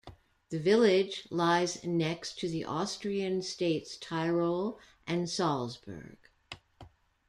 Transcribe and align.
The 0.49 0.57
village 0.57 1.27
lies 1.29 1.83
next 1.83 2.39
to 2.39 2.49
the 2.49 2.65
Austrian 2.65 3.43
states 3.43 3.97
Tyrol 3.97 4.79
and 5.05 5.29
Salzburg. 5.29 6.17